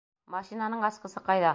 [0.35, 1.49] Машинаның асҡысы ҡайҙа?